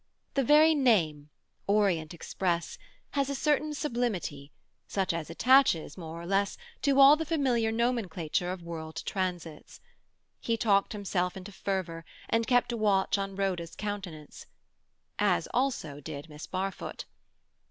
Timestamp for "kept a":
12.47-12.77